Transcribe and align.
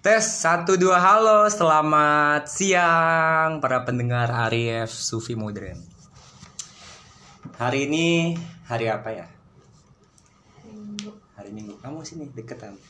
Tes 0.00 0.24
1 0.24 0.64
2 0.64 0.96
halo, 0.96 1.44
selamat 1.52 2.48
siang 2.48 3.60
para 3.60 3.84
pendengar 3.84 4.32
Arif 4.32 4.88
Sufi 4.88 5.36
Modern. 5.36 5.76
Hari 7.60 7.84
ini 7.84 8.32
hari 8.64 8.88
apa 8.88 9.12
ya? 9.12 9.28
Hari 11.36 11.52
Minggu. 11.52 11.76
Kamu 11.84 12.00
sini 12.00 12.32
deketan. 12.32 12.80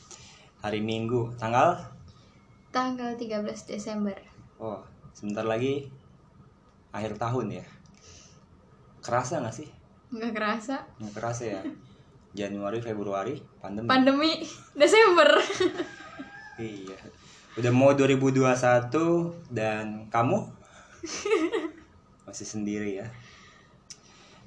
Hari 0.63 0.79
Minggu, 0.79 1.35
tanggal? 1.35 1.83
Tanggal 2.71 3.19
13 3.19 3.43
Desember. 3.67 4.15
Oh, 4.55 4.79
sebentar 5.11 5.43
lagi 5.43 5.91
akhir 6.95 7.19
tahun 7.19 7.59
ya. 7.59 7.67
Kerasa 9.03 9.43
nggak 9.43 9.55
sih? 9.59 9.67
Nggak 10.15 10.31
kerasa. 10.31 10.87
Nggak 10.95 11.11
kerasa 11.19 11.43
ya. 11.43 11.59
Januari, 12.39 12.79
Februari, 12.79 13.35
pandemi. 13.59 13.91
Pandemi 13.91 14.47
Desember. 14.79 15.27
Iya. 16.61 16.97
Udah 17.57 17.71
mau 17.73 17.91
2021 17.91 18.45
dan 19.51 20.07
kamu 20.07 20.37
masih 22.29 22.47
sendiri 22.47 23.01
ya. 23.01 23.07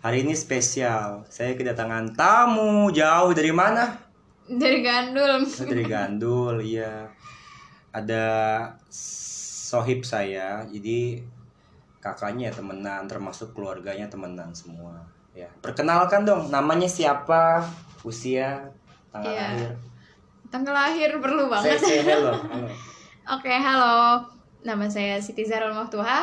Hari 0.01 0.23
ini 0.23 0.37
spesial. 0.37 1.25
Saya 1.29 1.57
kedatangan 1.57 2.13
tamu 2.15 2.93
jauh 2.93 3.33
dari 3.33 3.51
mana? 3.51 3.97
Dari 4.45 4.85
Gandul. 4.85 5.49
Oh, 5.49 5.65
Dari 5.65 5.85
Gandul, 5.85 6.61
iya. 6.61 7.09
Ada 7.89 8.25
sohib 8.93 10.05
saya. 10.05 10.61
Jadi 10.69 11.25
kakaknya 12.05 12.53
temenan 12.53 13.09
termasuk 13.09 13.57
keluarganya 13.57 14.05
temenan 14.13 14.53
semua. 14.53 15.01
Ya. 15.33 15.49
Perkenalkan 15.65 16.29
dong, 16.29 16.53
namanya 16.53 16.85
siapa? 16.85 17.65
Usia, 18.05 18.69
tanggal 19.09 19.33
Iya. 19.33 19.41
lahir. 19.49 19.73
Tanggal 20.55 20.71
lahir 20.71 21.11
perlu 21.19 21.51
Saya 21.51 21.75
banget. 21.75 21.79
say 21.83 21.99
hello. 21.99 22.31
Halo. 22.55 22.69
Oke, 23.27 23.51
halo. 23.51 24.23
Nama 24.63 24.87
saya 24.87 25.19
Siti 25.19 25.43
Zarul 25.43 25.75
Maftuha. 25.75 26.23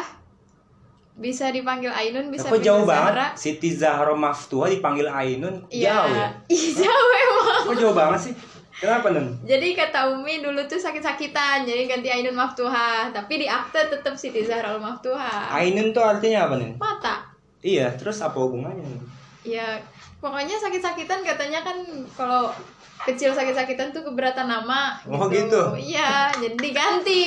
Bisa 1.19 1.51
dipanggil 1.51 1.91
Ainun, 1.91 2.31
bisa 2.31 2.47
panggil 2.47 2.63
jauh 2.63 2.87
Zahra. 2.87 3.27
banget? 3.27 3.31
Siti 3.35 3.75
Zahra 3.75 4.15
Maftuha 4.15 4.71
dipanggil 4.71 5.03
Ainun 5.05 5.67
Iya. 5.67 5.91
jauh 5.91 6.15
ya? 6.15 6.27
Iya, 6.55 6.69
jauh 6.79 7.11
emang. 7.13 7.61
Kok 7.67 7.75
jauh 7.75 7.91
banget 7.91 8.19
sih? 8.23 8.33
Kenapa 8.79 9.11
Nun? 9.11 9.35
Jadi 9.43 9.67
kata 9.75 10.09
Umi 10.09 10.39
dulu 10.39 10.63
tuh 10.63 10.79
sakit-sakitan, 10.79 11.67
jadi 11.67 11.83
ganti 11.85 12.07
Ainun 12.07 12.33
Maftuha. 12.33 13.11
Tapi 13.11 13.33
di 13.35 13.47
akte 13.51 13.83
tetap 13.91 14.15
Siti 14.15 14.47
Zarul 14.47 14.79
Maftuha. 14.79 15.51
Ainun 15.51 15.91
tuh 15.91 16.07
artinya 16.07 16.47
apa 16.47 16.55
Nun? 16.55 16.79
Mata. 16.79 17.27
Iya, 17.59 17.91
terus 17.99 18.23
apa 18.23 18.39
hubungannya? 18.39 18.79
Nun? 18.79 19.03
Ya, 19.41 19.81
pokoknya 20.21 20.53
sakit-sakitan 20.53 21.25
katanya 21.25 21.65
kan 21.65 21.81
kalau 22.13 22.53
kecil 23.01 23.33
sakit-sakitan 23.33 23.89
tuh 23.89 24.05
keberatan 24.05 24.45
nama 24.45 24.93
Oh, 25.09 25.25
gitu? 25.25 25.73
Iya, 25.73 26.29
jadi 26.37 26.53
diganti. 26.53 27.25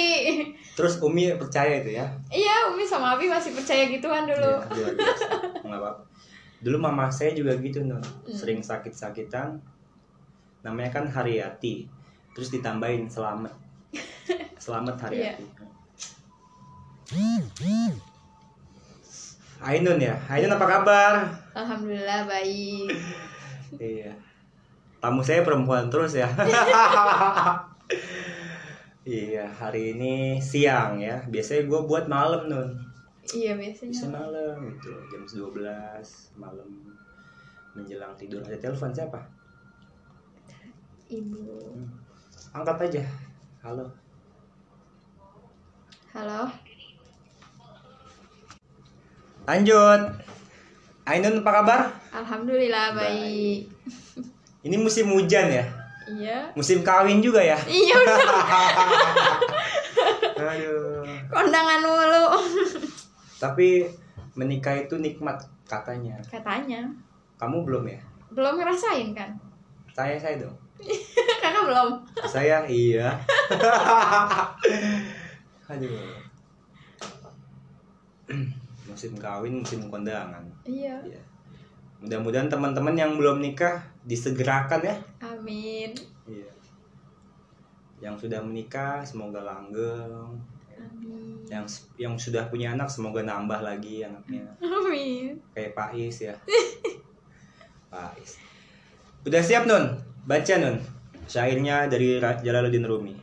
Terus 0.78 1.02
Umi 1.02 1.34
percaya 1.34 1.82
itu 1.82 1.98
ya? 1.98 2.06
Iya, 2.30 2.70
Umi 2.70 2.86
sama 2.86 3.18
Abi 3.18 3.26
masih 3.26 3.50
percaya 3.50 3.90
gituan 3.90 4.30
dulu. 4.30 4.54
Iya, 4.70 4.94
apa-apa. 5.66 6.06
Dulu 6.62 6.78
mama 6.78 7.10
saya 7.10 7.34
juga 7.34 7.58
gitu 7.58 7.82
Nun. 7.82 7.98
Hmm. 7.98 8.30
Sering 8.30 8.62
sakit-sakitan. 8.62 9.58
Namanya 10.62 11.02
kan 11.02 11.04
Haryati. 11.10 11.90
Terus 12.32 12.48
ditambahin 12.54 13.10
selamat. 13.10 13.52
Selamat 14.64 14.96
Iya. 15.12 15.36
Ainun 19.64 19.96
ya? 19.96 20.12
Ainun 20.28 20.52
apa 20.52 20.66
kabar? 20.68 21.12
Alhamdulillah 21.56 22.28
baik. 22.28 22.88
Iya. 23.74 24.14
Tamu 25.02 25.18
saya 25.18 25.42
perempuan 25.42 25.90
terus 25.90 26.14
ya. 26.14 26.30
iya, 29.02 29.50
hari 29.50 29.98
ini 29.98 30.38
siang 30.38 31.02
ya. 31.02 31.18
Biasanya 31.26 31.66
gue 31.66 31.80
buat 31.82 32.06
malam 32.06 32.46
nun. 32.46 32.70
Iya 33.34 33.58
Bisa 33.58 33.82
biasanya. 33.90 34.14
malam 34.14 34.56
gitu, 34.70 34.94
jam 35.10 35.26
12 35.26 36.38
malam 36.38 36.68
menjelang 37.74 38.14
tidur. 38.14 38.46
Ada 38.46 38.62
telepon 38.62 38.94
siapa? 38.94 39.18
Ibu. 41.10 41.74
Angkat 42.54 42.86
aja. 42.86 43.02
Halo. 43.66 43.90
Halo. 46.14 46.46
Lanjut. 49.44 50.00
Ainun 51.04 51.44
apa 51.44 51.50
kabar? 51.60 51.80
Alhamdulillah 52.16 52.96
baik. 52.96 53.68
Ini 54.64 54.76
musim 54.80 55.12
hujan 55.12 55.52
ya. 55.52 55.64
Iya. 56.08 56.48
Musim 56.56 56.80
kawin 56.80 57.20
juga 57.20 57.44
ya. 57.44 57.60
Iya 57.68 57.96
Aduh. 60.44 61.04
kondangan 61.28 61.80
mulu. 61.84 62.24
Tapi 63.36 63.84
menikah 64.32 64.80
itu 64.80 64.96
nikmat 64.96 65.36
katanya. 65.68 66.16
Katanya. 66.24 66.88
Kamu 67.36 67.68
belum 67.68 67.84
ya? 67.84 68.00
Belum 68.32 68.56
ngerasain 68.56 69.12
kan? 69.12 69.28
Tanya 69.92 70.16
saya 70.16 70.40
dong. 70.40 70.56
Kakak 71.44 71.68
belum. 71.68 72.00
Saya 72.24 72.64
iya. 72.64 73.12
Aduh. 75.68 76.16
musim 78.94 79.18
kawin, 79.18 79.58
musim 79.58 79.90
kondangan. 79.90 80.46
Iya. 80.62 81.02
Iya. 81.02 81.22
Mudah-mudahan 81.98 82.46
teman-teman 82.46 82.94
yang 82.94 83.18
belum 83.18 83.42
nikah 83.42 83.82
disegerakan 84.06 84.86
ya. 84.86 84.96
Amin. 85.18 85.90
Iya. 86.30 86.52
Yang 87.98 88.28
sudah 88.28 88.38
menikah 88.46 89.02
semoga 89.02 89.42
langgeng. 89.42 90.38
Amin. 90.78 91.42
Yang 91.50 91.90
yang 91.98 92.14
sudah 92.14 92.46
punya 92.46 92.78
anak 92.78 92.86
semoga 92.86 93.26
nambah 93.26 93.66
lagi 93.66 94.06
anaknya. 94.06 94.46
Amin. 94.62 95.42
Kayak 95.50 95.74
Pak 95.74 95.90
Is 95.98 96.22
ya. 96.22 96.38
Pak 97.92 98.14
Is. 98.22 98.38
Udah 99.26 99.42
siap 99.42 99.66
Nun? 99.66 99.98
Baca 100.22 100.54
Nun. 100.62 100.78
Syairnya 101.26 101.90
dari 101.90 102.20
Jalaluddin 102.20 102.86
Rumi. 102.86 103.16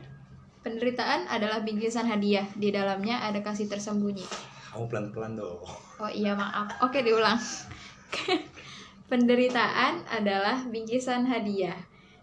Penderitaan 0.66 1.32
adalah 1.32 1.64
bingkisan 1.64 2.10
hadiah. 2.10 2.50
Di 2.58 2.74
dalamnya 2.74 3.24
ada 3.24 3.40
kasih 3.40 3.70
tersembunyi. 3.70 4.51
Kamu 4.72 4.88
pelan-pelan 4.88 5.36
dong. 5.36 5.60
Oh 6.00 6.08
iya 6.08 6.32
maaf. 6.32 6.80
Oke 6.80 7.04
diulang. 7.04 7.36
Penderitaan 9.12 10.08
adalah 10.08 10.64
bingkisan 10.64 11.28
hadiah. 11.28 11.76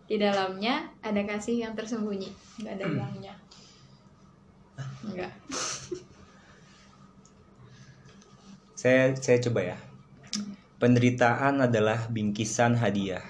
Di 0.09 0.17
dalamnya 0.17 0.89
ada 1.05 1.21
kasih 1.29 1.69
yang 1.69 1.77
tersembunyi. 1.77 2.33
Enggak 2.57 2.73
ada 2.81 2.85
bilangnya. 2.89 3.35
Enggak. 5.05 5.33
Saya 8.79 9.11
saya 9.19 9.43
coba 9.43 9.75
ya. 9.75 9.79
Penderitaan 10.79 11.67
adalah 11.67 12.07
bingkisan 12.09 12.79
hadiah. 12.79 13.27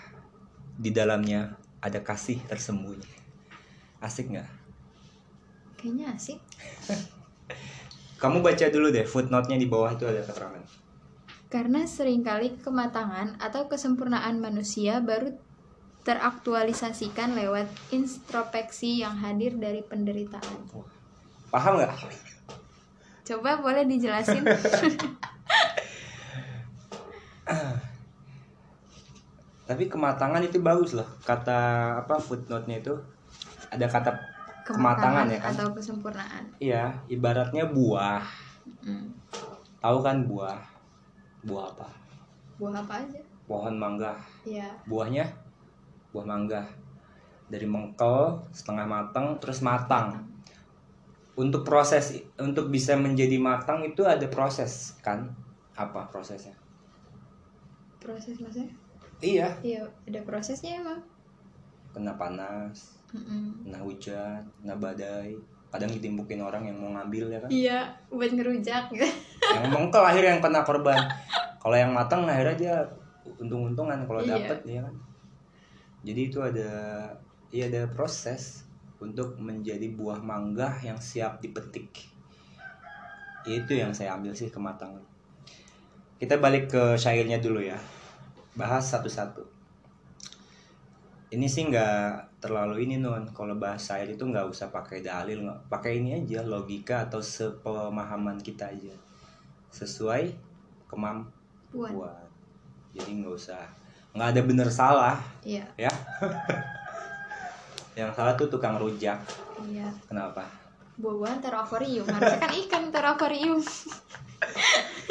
Di 0.77 0.93
dalamnya 0.93 1.57
ada 1.81 2.05
kasih 2.05 2.37
tersembunyi. 2.45 3.09
Asik 4.05 4.29
nggak? 4.29 4.45
Kayaknya 5.81 6.13
asik. 6.13 6.39
Kamu 8.19 8.43
baca 8.43 8.67
dulu 8.67 8.91
deh 8.91 9.07
footnote-nya 9.07 9.55
di 9.55 9.71
bawah 9.71 9.95
itu 9.95 10.03
ada 10.03 10.27
keterangan. 10.27 10.63
Karena 11.49 11.87
sering 11.87 12.27
kali 12.27 12.59
kematangan 12.61 13.39
atau 13.41 13.71
kesempurnaan 13.71 14.43
manusia 14.43 14.99
baru 15.01 15.33
teraktualisasikan 16.03 17.39
lewat 17.39 17.71
introspeksi 17.95 19.01
yang 19.01 19.17
hadir 19.23 19.55
dari 19.55 19.81
penderitaan. 19.87 20.67
Paham 21.49 21.79
nggak? 21.79 21.95
Coba 23.29 23.63
boleh 23.63 23.87
dijelasin? 23.87 24.43
Tapi 29.69 29.85
kematangan 29.85 30.41
itu 30.45 30.59
bagus 30.65 30.97
loh. 30.97 31.05
Kata 31.25 32.01
apa 32.01 32.17
footnote-nya 32.17 32.81
itu 32.81 32.97
ada 33.69 33.85
kata 33.85 34.38
kematangan 34.77 35.27
ya 35.33 35.39
kan? 35.41 35.53
atau 35.57 35.67
kesempurnaan. 35.73 36.45
Iya, 36.61 36.85
ibaratnya 37.09 37.65
buah. 37.71 38.21
Hmm. 38.85 39.09
Tahu 39.81 39.99
kan 40.05 40.29
buah? 40.29 40.61
Buah 41.47 41.65
apa? 41.73 41.89
Buah 42.61 42.85
apa 42.85 42.95
aja? 43.01 43.21
Pohon 43.49 43.81
mangga. 43.81 44.13
Ya. 44.45 44.69
Buahnya 44.85 45.25
buah 46.13 46.27
mangga. 46.27 46.67
Dari 47.49 47.65
mengkel 47.65 48.45
setengah 48.53 48.85
matang 48.85 49.41
terus 49.41 49.65
matang. 49.65 50.29
Untuk 51.39 51.63
proses 51.63 52.19
untuk 52.37 52.69
bisa 52.69 52.99
menjadi 52.99 53.39
matang 53.39 53.87
itu 53.87 54.03
ada 54.05 54.27
proses 54.27 54.99
kan? 55.01 55.31
Apa 55.79 56.11
prosesnya? 56.11 56.59
Proses 58.03 58.35
maksudnya? 58.43 58.75
Iya, 59.19 59.51
Iya, 59.63 59.83
ada 60.07 60.21
prosesnya 60.23 60.79
emang. 60.79 61.03
kena 61.89 62.15
panas, 62.15 62.98
Mm-mm. 63.15 63.65
kena 63.65 63.79
hujan, 63.81 64.41
kena 64.61 64.75
badai. 64.77 65.33
Kadang 65.69 65.93
ditimpukin 65.93 66.41
orang 66.41 66.65
yang 66.65 66.77
mau 66.81 66.97
ngambil 66.97 67.29
ya 67.29 67.39
kan? 67.45 67.49
Iya, 67.53 67.79
buat 68.09 68.33
ngerujak. 68.33 68.89
yang 69.53 69.65
mengkel 69.75 70.01
akhirnya 70.01 70.37
yang 70.37 70.43
kena 70.45 70.61
korban. 70.65 70.97
Kalau 71.61 71.77
yang 71.77 71.93
matang 71.93 72.25
akhirnya 72.25 72.57
dia 72.57 72.77
untung-untungan 73.37 74.09
kalau 74.09 74.25
Iya. 74.25 74.33
dapet 74.37 74.59
ya 74.65 74.81
kan. 74.81 74.95
Jadi 76.05 76.21
itu 76.33 76.39
ada 76.41 76.71
iya 77.49 77.69
ada 77.69 77.85
proses 77.93 78.65
untuk 78.99 79.39
menjadi 79.39 79.89
buah 79.95 80.21
mangga 80.21 80.75
yang 80.83 80.99
siap 80.99 81.39
dipetik 81.41 82.09
itu 83.49 83.73
yang 83.73 83.95
saya 83.95 84.13
ambil 84.13 84.37
sih 84.37 84.53
kematangan 84.53 85.01
kita 86.21 86.37
balik 86.37 86.69
ke 86.69 86.99
syairnya 86.99 87.41
dulu 87.41 87.63
ya 87.63 87.79
bahas 88.53 88.85
satu-satu 88.91 89.41
ini 91.29 91.45
sih 91.45 91.69
nggak 91.69 92.41
terlalu 92.41 92.89
ini 92.89 92.97
non 92.97 93.29
kalau 93.37 93.53
bahas 93.61 93.85
syair 93.85 94.09
itu 94.09 94.25
nggak 94.25 94.49
usah 94.49 94.73
pakai 94.73 95.05
dalil 95.05 95.45
nggak 95.45 95.69
pakai 95.69 96.01
ini 96.01 96.25
aja 96.25 96.41
logika 96.41 97.05
atau 97.05 97.21
sepemahaman 97.21 98.41
kita 98.41 98.73
aja 98.73 98.95
sesuai 99.69 100.33
kemampuan 100.89 101.93
Puan. 101.93 102.25
jadi 102.97 103.11
nggak 103.21 103.35
usah 103.37 103.61
nggak 104.17 104.29
ada 104.33 104.41
bener 104.41 104.69
salah 104.73 105.17
Iya, 105.45 105.65
ya 105.77 105.93
yang 107.99 108.09
salah 108.17 108.33
tuh 108.33 108.49
tukang 108.49 108.81
rujak 108.81 109.21
iya. 109.69 109.89
kenapa 110.09 110.45
Buah-buahan 110.99 111.39
taruh 111.39 111.63
akuarium. 111.63 112.03
Harusnya 112.11 112.43
kan 112.43 112.51
ikan 112.59 112.83
taruh 112.91 113.15
akuarium. 113.15 113.63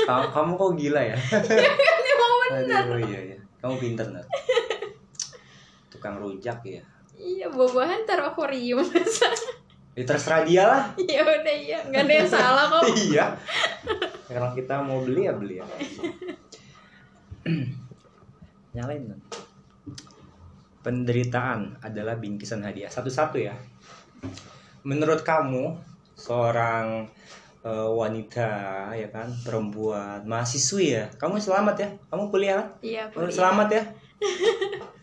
kamu, 0.04 0.26
kamu 0.36 0.52
kok 0.60 0.72
gila 0.76 1.00
ya 1.00 1.16
bener. 2.48 2.84
aduh 2.84 3.00
iya 3.08 3.20
iya 3.34 3.40
kamu 3.60 3.76
pinter 3.80 4.06
nggak 4.08 4.28
tukang 5.98 6.22
rujak 6.22 6.62
ya. 6.62 6.82
Iya, 7.18 7.50
buah-buahan 7.50 8.06
taruh 8.06 8.30
akuarium. 8.30 8.86
ya 9.98 10.04
terserah 10.06 10.46
dia 10.46 10.64
lah. 10.70 10.84
Ya 11.02 11.26
udah 11.26 11.56
iya, 11.58 11.82
nggak 11.90 12.06
ada 12.06 12.14
yang 12.14 12.30
salah 12.30 12.66
kok. 12.70 12.86
iya. 13.10 13.34
Kalau 14.30 14.54
kita 14.54 14.78
mau 14.86 15.02
beli 15.02 15.26
ya 15.26 15.34
beli 15.34 15.58
ya. 15.58 15.66
Nyalain 18.78 19.10
dong. 19.10 19.24
Penderitaan 20.86 21.82
adalah 21.82 22.22
bingkisan 22.22 22.62
hadiah. 22.62 22.94
Satu-satu 22.94 23.42
ya. 23.42 23.58
Menurut 24.86 25.26
kamu 25.26 25.74
seorang 26.14 27.10
eh, 27.66 27.90
wanita 27.90 28.50
ya 28.94 29.10
kan 29.10 29.34
perempuan 29.42 30.22
mahasiswi 30.30 30.94
ya 30.94 31.10
kamu 31.18 31.42
selamat 31.42 31.76
ya? 31.82 31.90
Kamu 32.14 32.30
kuliah? 32.30 32.62
Kan 32.62 32.86
Iya, 32.86 33.04
kuliah. 33.10 33.34
selamat 33.34 33.68
ya 33.74 33.84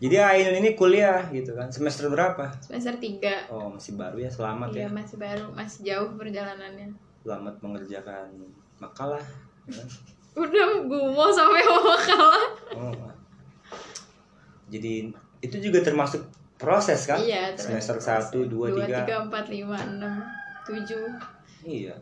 jadi 0.03 0.15
Ainun 0.27 0.59
ini 0.59 0.75
kuliah 0.75 1.23
gitu 1.31 1.55
kan 1.55 1.71
semester 1.71 2.11
berapa 2.11 2.51
Semester 2.59 2.99
3. 2.99 3.47
oh 3.47 3.71
masih 3.71 3.95
baru 3.95 4.17
ya 4.19 4.29
selamat 4.29 4.67
Iya, 4.75 4.85
ya 4.85 4.89
masih 4.91 5.17
baru, 5.17 5.45
masih 5.55 5.79
jauh 5.87 6.09
perjalanannya. 6.19 6.91
selamat 7.23 7.55
mengerjakan 7.63 8.27
makalah 8.77 9.23
ya 9.65 9.73
kan? 9.81 9.87
Udah 10.35 10.83
gumo 10.83 11.31
sampai 11.31 11.63
mau 11.63 11.95
kalah. 11.95 12.43
Oh. 12.75 13.07
Jadi 14.67 15.07
itu 15.39 15.57
juga 15.63 15.79
termasuk 15.79 16.27
proses 16.59 17.07
kan? 17.07 17.15
Iya, 17.15 17.55
Semester 17.55 17.95
termasuk 18.03 18.43
1, 18.43 18.51
2, 18.51 18.83
3. 18.83 19.31
3, 19.31 19.31
4, 19.31 19.31
5, 19.31 19.95
6, 19.95 21.63
7. 21.63 21.63
Iya. 21.63 21.95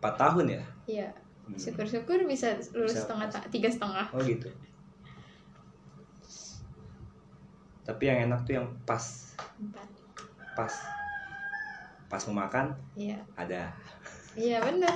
4 0.00 0.12
tahun 0.16 0.46
ya? 0.60 0.62
Iya. 0.84 1.08
Hmm. 1.48 1.56
Syukur-syukur 1.56 2.20
bisa 2.28 2.52
lulus 2.76 2.94
Bisa. 2.94 3.08
setengah 3.08 3.26
tiga 3.48 3.68
setengah. 3.72 4.06
Oh 4.12 4.20
gitu. 4.20 4.46
Tapi 7.90 8.06
yang 8.06 8.30
enak 8.30 8.46
tuh 8.46 8.54
yang 8.54 8.70
pas, 8.86 9.34
Empat. 9.58 9.88
pas. 10.54 10.70
Pas 12.06 12.22
mau 12.30 12.38
makan 12.38 12.70
Iya. 12.94 13.18
ada. 13.34 13.74
Iya 14.38 14.62
benar. 14.62 14.94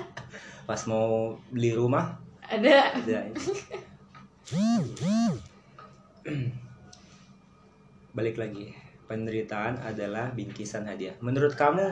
Pas 0.63 0.79
mau 0.87 1.35
beli 1.51 1.75
rumah 1.75 2.15
Ada. 2.45 2.95
ada. 2.95 3.19
Balik 8.15 8.39
lagi. 8.39 8.71
Penderitaan 9.05 9.83
adalah 9.83 10.31
bingkisan 10.31 10.87
hadiah. 10.87 11.19
Menurut 11.19 11.59
kamu 11.59 11.83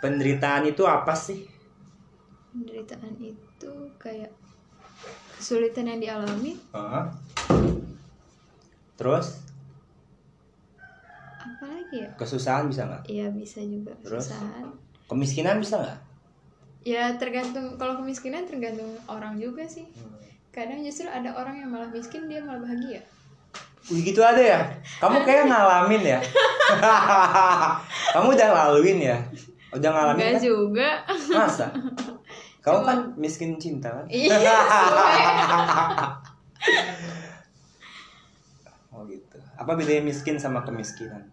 penderitaan 0.00 0.64
itu 0.64 0.82
apa 0.82 1.12
sih? 1.12 1.44
Penderitaan 2.50 3.12
itu 3.20 3.72
kayak 3.96 4.32
kesulitan 5.36 5.84
yang 5.86 6.00
dialami 6.00 6.56
Heeh. 6.72 7.04
Terus 8.96 9.26
apa 9.30 9.40
lagi 9.40 9.49
ya? 11.92 12.08
kesusahan 12.14 12.66
bisa 12.66 12.86
nggak? 12.86 13.02
Iya 13.06 13.26
bisa 13.30 13.58
juga 13.60 13.92
Terus? 14.00 14.30
kesusahan. 14.30 14.64
Kemiskinan 15.06 15.56
bisa 15.58 15.74
nggak? 15.78 15.98
Ya 16.80 17.12
tergantung 17.14 17.76
kalau 17.76 17.98
kemiskinan 17.98 18.46
tergantung 18.46 18.88
orang 19.04 19.36
juga 19.36 19.64
sih. 19.64 19.84
Kadang 20.50 20.80
justru 20.80 21.06
ada 21.06 21.30
orang 21.30 21.56
yang 21.56 21.68
malah 21.68 21.86
miskin 21.86 22.26
dia 22.26 22.40
malah 22.40 22.58
bahagia. 22.58 22.98
Wih 23.88 24.02
gitu 24.02 24.20
ada 24.20 24.38
ya? 24.38 24.58
Kamu 24.98 25.22
kayak 25.22 25.46
ngalamin 25.46 26.02
ya? 26.04 26.18
Kamu 28.14 28.26
udah 28.32 28.48
laluin 28.50 28.98
ya? 29.00 29.16
Udah 29.70 29.88
ngalamin 29.90 30.20
Enggak 30.20 30.34
kan? 30.36 30.42
juga. 30.42 30.88
Masa? 31.30 31.66
Kamu 32.64 32.76
Cuma- 32.76 32.86
kan 32.86 32.98
miskin 33.16 33.50
cinta 33.56 33.88
kan? 33.88 34.04
Iya. 34.06 34.36
oh 38.92 39.02
gitu. 39.06 39.36
Apa 39.56 39.70
bedanya 39.74 40.02
miskin 40.04 40.36
sama 40.36 40.62
kemiskinan? 40.62 41.24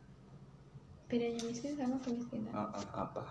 Bedanya 1.08 1.40
miskin 1.48 1.72
sama 1.80 1.96
kemiskinan. 2.04 2.52
Ah, 2.52 2.68
ah, 2.76 3.08
apa? 3.08 3.24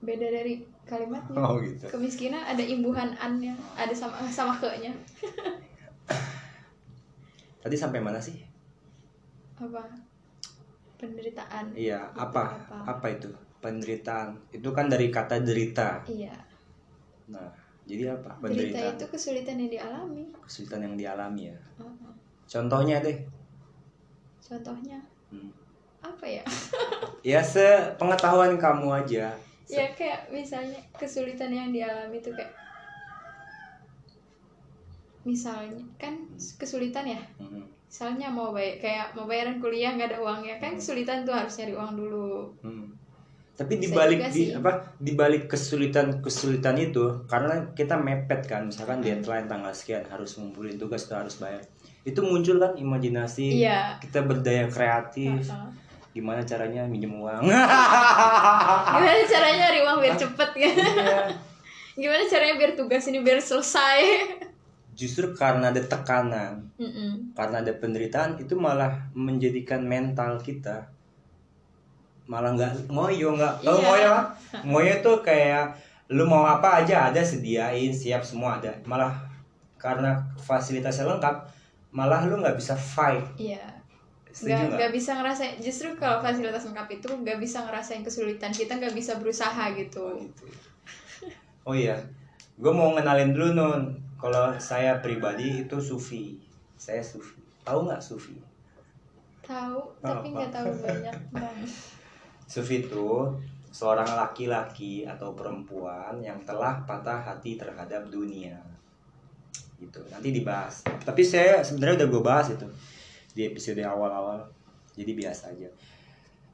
Beda 0.00 0.32
dari 0.32 0.64
kalimatnya. 0.88 1.36
Oh 1.36 1.60
gitu. 1.60 1.84
Kemiskinan 1.92 2.40
ada 2.40 2.64
imbuhan 2.64 3.12
an-nya, 3.20 3.52
ada 3.76 3.92
sama 3.92 4.16
sama 4.32 4.56
ke-nya. 4.56 4.88
Tadi 7.62 7.76
sampai 7.76 8.00
mana 8.00 8.16
sih? 8.16 8.40
Apa? 9.60 9.84
Penderitaan. 10.96 11.76
Iya, 11.76 12.08
apa? 12.16 12.56
Apa? 12.64 12.96
Apa 12.96 13.06
itu? 13.12 13.28
Penderitaan. 13.60 14.40
Itu 14.48 14.72
kan 14.72 14.88
dari 14.88 15.12
kata 15.12 15.44
derita. 15.44 16.00
Iya. 16.08 16.32
Nah, 17.28 17.52
jadi 17.84 18.16
apa? 18.16 18.40
Derita 18.40 18.48
Penderitaan. 18.48 18.96
itu 18.96 19.04
kesulitan 19.12 19.60
yang 19.60 19.68
dialami. 19.68 20.24
Kesulitan 20.40 20.80
yang 20.88 20.96
dialami 20.96 21.52
ya. 21.52 21.58
Heeh. 21.76 22.12
Contohnya 22.48 23.04
deh. 23.04 23.20
Contohnya 24.40 24.98
Hmm. 25.30 25.46
Apa 26.00 26.24
ya? 26.24 26.44
Ya 27.22 27.44
sepengetahuan 27.44 28.56
kamu 28.56 28.88
aja. 28.96 29.36
Se- 29.62 29.76
ya 29.76 29.86
kayak 29.92 30.30
misalnya 30.30 30.80
kesulitan 30.92 31.48
yang 31.48 31.68
dialami 31.68 32.16
itu 32.16 32.32
kayak 32.32 32.50
misalnya 35.20 35.84
kan 35.94 36.16
kesulitan 36.56 37.04
ya 37.06 37.20
Hmm. 37.36 37.68
misalnya 37.84 38.32
mau 38.32 38.50
bayar 38.50 38.80
kayak 38.80 39.06
mau 39.12 39.28
bayaran 39.28 39.60
kuliah 39.60 39.92
nggak 39.92 40.10
ada 40.10 40.18
uangnya 40.18 40.56
kan 40.56 40.72
kesulitan 40.74 41.22
tuh 41.22 41.36
harus 41.36 41.52
nyari 41.54 41.74
uang 41.76 41.92
dulu 41.94 42.32
Hmm. 42.60 42.88
Tapi 43.52 43.76
Bisa 43.76 43.92
dibalik 43.92 44.20
di 44.24 44.32
sih. 44.32 44.56
apa 44.56 44.72
dibalik 44.96 45.44
kesulitan 45.44 46.24
kesulitan 46.24 46.80
itu 46.80 47.04
karena 47.28 47.60
kita 47.70 47.92
mepet 47.94 48.40
kan 48.42 48.64
misalkan 48.64 48.98
Hmm. 48.98 49.06
deadline 49.06 49.44
tanggal 49.44 49.70
sekian 49.70 50.08
harus 50.08 50.34
ngumpulin 50.34 50.80
tugas 50.80 51.04
atau 51.04 51.20
harus 51.20 51.36
bayar 51.36 51.60
itu 52.00 52.16
muncul 52.18 52.56
kan 52.56 52.72
imajinasi 52.74 53.60
Iya. 53.60 54.00
kita 54.00 54.24
berdaya 54.24 54.64
kreatif 54.66 55.44
Heeh. 55.44 55.68
Gimana 56.10 56.42
caranya 56.42 56.82
minjem 56.84 57.14
uang? 57.14 57.46
Gimana 58.94 59.22
caranya 59.22 59.56
nyari 59.62 59.78
uang 59.80 59.98
biar 60.00 60.14
cepet 60.16 60.50
kan 60.52 60.74
Iya. 60.74 61.20
gimana 61.94 62.22
caranya 62.24 62.54
biar 62.56 62.72
tugas 62.74 63.04
ini 63.06 63.20
biar 63.20 63.38
selesai? 63.38 63.98
Justru 64.92 65.30
karena 65.32 65.70
ada 65.70 65.78
tekanan 65.78 66.66
Mm-mm. 66.76 67.30
karena 67.32 67.62
ada 67.62 67.72
penderitaan 67.72 68.36
itu 68.36 68.54
malah 68.54 69.06
menjadikan 69.12 69.80
mental 69.80 70.36
kita 70.36 70.90
malah 72.26 72.54
nggak 72.54 72.86
ngoyo 72.86 73.34
nggak 73.34 73.54
kalau 73.60 73.78
Iya. 73.78 73.86
ngoyo. 73.86 74.14
Ngoyo 74.66 74.94
tuh 75.00 75.16
kayak 75.20 75.74
lu 76.10 76.26
mau 76.26 76.42
apa 76.42 76.82
aja 76.82 77.10
ada 77.10 77.22
sediain 77.22 77.90
siap 77.90 78.22
semua 78.22 78.58
ada. 78.58 78.70
Malah 78.82 79.14
karena 79.78 80.18
fasilitasnya 80.36 81.06
lengkap 81.06 81.36
malah 81.90 82.26
lu 82.26 82.38
nggak 82.38 82.54
bisa 82.54 82.74
fight. 82.74 83.22
Setuju 83.38 83.79
nggak 84.30 84.46
nggak 84.46 84.78
nggak 84.78 84.92
bisa 84.94 85.10
ngerasain 85.18 85.54
justru 85.58 85.88
kalau 85.98 86.22
fasilitas 86.22 86.64
lengkap 86.70 86.88
itu 87.02 87.08
nggak 87.10 87.38
bisa 87.42 87.58
ngerasain 87.66 88.02
kesulitan 88.06 88.54
kita 88.54 88.78
nggak 88.78 88.94
bisa 88.94 89.18
berusaha 89.18 89.64
gitu 89.74 90.06
oh, 90.06 90.16
gitu. 90.22 90.46
oh 91.68 91.74
iya 91.74 91.98
gue 92.56 92.72
mau 92.72 92.94
ngenalin 92.94 93.34
dulu 93.34 93.48
nun 93.58 93.82
kalau 94.20 94.54
saya 94.62 95.02
pribadi 95.02 95.66
itu 95.66 95.76
sufi 95.82 96.38
saya 96.78 97.02
sufi 97.02 97.42
tahu 97.66 97.90
nggak 97.90 98.02
sufi 98.02 98.38
tahu 99.42 99.82
tapi 99.98 100.30
nggak 100.30 100.52
tahu 100.54 100.70
banyak 100.78 101.16
bang 101.34 101.58
Sufi 102.50 102.82
itu 102.82 103.30
seorang 103.70 104.10
laki-laki 104.18 105.06
atau 105.06 105.38
perempuan 105.38 106.18
yang 106.18 106.42
telah 106.42 106.82
patah 106.82 107.22
hati 107.22 107.54
terhadap 107.54 108.10
dunia. 108.10 108.58
Gitu. 109.78 110.02
Nanti 110.10 110.34
dibahas. 110.34 110.82
Tapi 110.82 111.22
saya 111.22 111.62
sebenarnya 111.62 112.02
udah 112.02 112.08
gue 112.10 112.22
bahas 112.26 112.50
itu 112.50 112.66
di 113.34 113.46
episode 113.46 113.80
awal-awal. 113.82 114.42
Jadi 114.94 115.12
biasa 115.14 115.54
aja. 115.54 115.68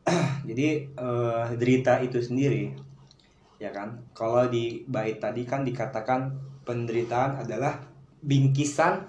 Jadi 0.48 0.66
eh, 0.86 1.44
derita 1.58 1.98
itu 2.00 2.20
sendiri 2.22 2.70
ya 3.56 3.72
kan. 3.72 3.96
Kalau 4.12 4.46
di 4.46 4.84
bait 4.86 5.18
tadi 5.18 5.42
kan 5.48 5.64
dikatakan 5.64 6.30
penderitaan 6.62 7.42
adalah 7.42 7.80
bingkisan 8.20 9.06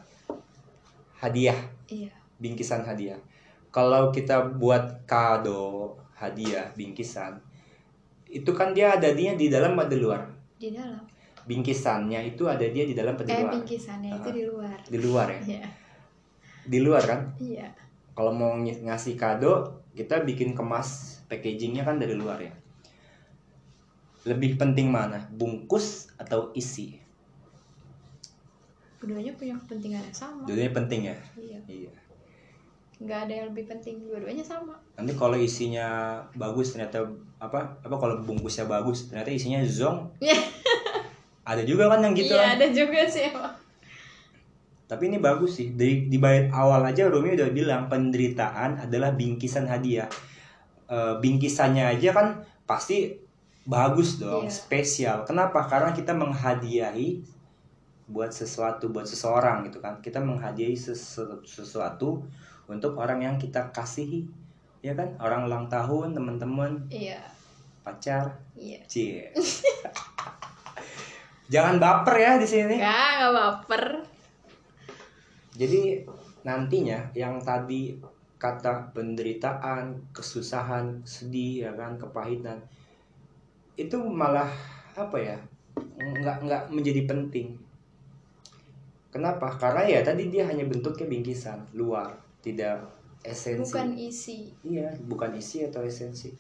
hadiah 1.17 1.57
iya 1.89 2.13
bingkisan 2.37 2.85
hadiah. 2.85 3.17
Kalau 3.73 4.09
kita 4.09 4.57
buat 4.57 5.05
kado 5.05 5.97
hadiah 6.17 6.73
bingkisan 6.73 7.37
itu 8.27 8.51
kan 8.51 8.73
dia 8.73 8.97
ada 8.97 9.13
dia 9.13 9.37
di 9.37 9.47
dalam 9.47 9.77
atau 9.79 9.87
di 9.93 9.97
luar 10.01 10.21
di 10.57 10.73
dalam 10.73 10.99
bingkisannya 11.47 12.35
itu 12.35 12.43
ada 12.49 12.65
dia 12.67 12.83
di 12.83 12.91
dalam 12.91 13.15
atau 13.15 13.23
di 13.23 13.31
eh 13.31 13.39
luar 13.39 13.53
bingkisannya 13.55 14.11
itu 14.19 14.29
Ah. 14.29 14.35
di 14.35 14.43
luar 14.43 14.77
di 14.83 14.97
luar 14.99 15.27
ya 15.31 15.39
iya 15.47 15.63
di 16.67 16.79
luar 16.83 17.03
kan? 17.03 17.19
Iya. 17.39 17.71
Kalau 18.13 18.29
mau 18.29 18.53
ng- 18.53 18.85
ngasih 18.85 19.15
kado 19.15 19.81
kita 19.95 20.21
bikin 20.21 20.53
kemas 20.53 21.19
packagingnya 21.25 21.81
kan 21.81 21.97
dari 21.97 22.13
luar 22.13 22.37
ya. 22.37 22.53
Lebih 24.27 24.59
penting 24.59 24.91
mana? 24.91 25.23
Bungkus 25.31 26.11
atau 26.19 26.51
isi? 26.51 26.99
Keduanya 28.97 29.31
punya 29.33 29.55
kepentingan 29.55 30.03
yang 30.03 30.17
sama. 30.17 30.43
Dua 30.43 30.67
penting 30.69 31.07
ya? 31.07 31.15
Iya. 31.33 31.59
Iya. 31.65 31.93
Nggak 32.97 33.19
ada 33.29 33.33
yang 33.33 33.47
lebih 33.53 33.69
penting 33.69 34.01
dua-duanya 34.03 34.41
sama. 34.41 34.73
Nanti 34.97 35.13
kalau 35.13 35.37
isinya 35.37 36.17
bagus 36.33 36.73
ternyata 36.73 37.05
apa 37.37 37.77
apa 37.79 37.95
kalau 37.95 38.17
bungkusnya 38.25 38.65
bagus 38.65 39.13
ternyata 39.13 39.29
isinya 39.29 39.61
zong 39.61 40.09
Iya. 40.17 40.33
ada 41.45 41.61
juga 41.61 41.85
kan 41.87 42.01
yang 42.01 42.17
gitu 42.17 42.33
iya 42.33 42.43
kan? 42.43 42.57
ada 42.57 42.67
juga 42.73 42.99
sih 43.05 43.29
emang 43.29 43.53
tapi 44.87 45.11
ini 45.11 45.19
bagus 45.19 45.59
sih. 45.59 45.75
Di 45.75 46.07
di 46.07 46.15
bait 46.15 46.47
awal 46.47 46.79
aja 46.87 47.11
Rumi 47.11 47.35
udah 47.35 47.51
bilang 47.51 47.91
penderitaan 47.91 48.87
adalah 48.87 49.11
bingkisan 49.11 49.67
hadiah. 49.67 50.07
Eh, 50.87 51.15
bingkisannya 51.19 51.99
aja 51.99 52.15
kan 52.15 52.27
pasti 52.63 53.11
bagus 53.67 54.23
dong 54.23 54.47
Iya. 54.47 54.55
spesial. 54.55 55.17
Kenapa? 55.27 55.67
Karena 55.67 55.91
kita 55.91 56.15
menghadiahi 56.15 57.19
buat 58.07 58.31
sesuatu 58.31 58.87
buat 58.87 59.03
seseorang 59.03 59.67
gitu 59.67 59.83
kan. 59.83 59.99
Kita 59.99 60.23
menghadiahi 60.23 60.79
sesu- 60.79 61.43
sesuatu 61.43 62.23
untuk 62.71 62.95
orang 62.95 63.19
yang 63.19 63.35
kita 63.35 63.67
kasihi. 63.75 64.23
Ya 64.79 64.95
kan? 64.95 65.11
Orang 65.19 65.51
ulang 65.51 65.67
tahun 65.67 66.15
teman-teman 66.15 66.87
iya. 66.87 67.19
pacar. 67.83 68.39
Iya. 68.55 68.79
Cie. 68.87 69.35
Jangan 71.51 71.79
baper 71.79 72.15
ya 72.15 72.31
di 72.39 72.47
sini. 72.47 72.79
Nggak 72.79 73.11
nggak 73.19 73.33
baper 73.35 73.83
jadi 75.57 76.05
nantinya 76.45 77.11
yang 77.17 77.41
tadi 77.41 77.97
kata 78.37 78.93
penderitaan 78.93 80.13
kesusahan 80.13 81.01
sedih 81.01 81.65
ya 81.67 81.71
kan 81.73 81.97
kepahitan 81.97 82.61
itu 83.73 83.97
malah 83.97 84.49
apa 84.93 85.17
ya 85.17 85.37
nggak 85.97 86.37
nggak 86.45 86.63
menjadi 86.73 87.01
penting. 87.05 87.57
Kenapa? 89.09 89.49
Karena 89.57 89.85
ya 89.85 89.99
tadi 90.05 90.29
dia 90.29 90.45
hanya 90.45 90.65
bentuknya 90.65 91.09
bingkisan 91.09 91.65
luar 91.73 92.13
tidak 92.41 92.85
esensi. 93.25 93.73
Bukan 93.73 93.89
isi. 93.97 94.37
Iya, 94.61 94.93
bukan 95.05 95.31
isi 95.37 95.65
atau 95.65 95.81
esensi. 95.81 96.33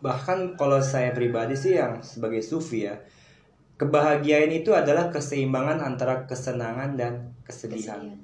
Bahkan 0.00 0.56
kalau 0.60 0.80
saya 0.80 1.12
pribadi 1.16 1.56
sih 1.56 1.76
yang 1.76 2.00
sebagai 2.04 2.44
sufi 2.44 2.84
ya, 2.84 2.96
kebahagiaan 3.74 4.50
itu 4.50 4.70
adalah 4.70 5.08
keseimbangan 5.08 5.78
antara 5.78 6.24
kesenangan 6.24 6.94
dan 6.94 7.34
kesedihan. 7.42 7.98
kesedihan 7.98 8.22